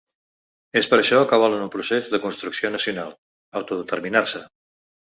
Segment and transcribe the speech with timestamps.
[0.81, 3.17] És per això que volen un ‘procés de construcció nacional,
[3.63, 4.45] autodeterminar-se’.